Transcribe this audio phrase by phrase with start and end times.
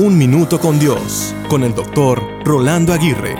[0.00, 3.34] Un Minuto con Dios, con el doctor Rolando Aguirre.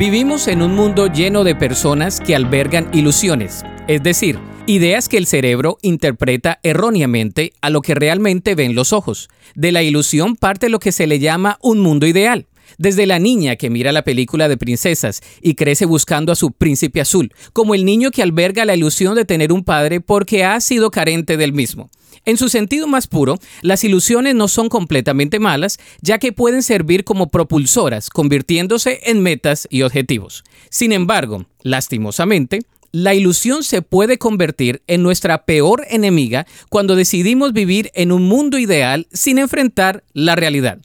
[0.00, 5.26] Vivimos en un mundo lleno de personas que albergan ilusiones, es decir, ideas que el
[5.26, 9.28] cerebro interpreta erróneamente a lo que realmente ven los ojos.
[9.54, 12.48] De la ilusión parte lo que se le llama un mundo ideal.
[12.78, 17.00] Desde la niña que mira la película de princesas y crece buscando a su príncipe
[17.00, 20.90] azul, como el niño que alberga la ilusión de tener un padre porque ha sido
[20.90, 21.90] carente del mismo.
[22.26, 27.04] En su sentido más puro, las ilusiones no son completamente malas, ya que pueden servir
[27.04, 30.44] como propulsoras, convirtiéndose en metas y objetivos.
[30.68, 32.60] Sin embargo, lastimosamente,
[32.92, 38.58] la ilusión se puede convertir en nuestra peor enemiga cuando decidimos vivir en un mundo
[38.58, 40.80] ideal sin enfrentar la realidad.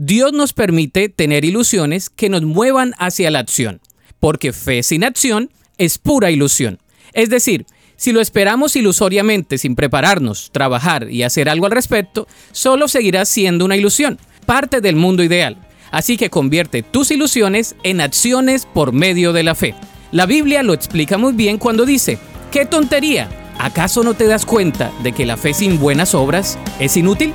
[0.00, 3.80] Dios nos permite tener ilusiones que nos muevan hacia la acción,
[4.20, 6.78] porque fe sin acción es pura ilusión.
[7.14, 7.66] Es decir,
[7.96, 13.64] si lo esperamos ilusoriamente sin prepararnos, trabajar y hacer algo al respecto, solo seguirá siendo
[13.64, 15.66] una ilusión, parte del mundo ideal.
[15.90, 19.74] Así que convierte tus ilusiones en acciones por medio de la fe.
[20.12, 22.20] La Biblia lo explica muy bien cuando dice,
[22.52, 23.28] ¡qué tontería!
[23.58, 27.34] ¿Acaso no te das cuenta de que la fe sin buenas obras es inútil?